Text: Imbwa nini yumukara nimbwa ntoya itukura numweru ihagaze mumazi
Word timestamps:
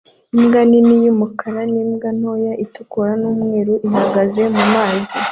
Imbwa 0.35 0.59
nini 0.69 0.95
yumukara 1.05 1.61
nimbwa 1.71 2.09
ntoya 2.17 2.53
itukura 2.63 3.11
numweru 3.21 3.73
ihagaze 3.87 4.41
mumazi 4.55 5.13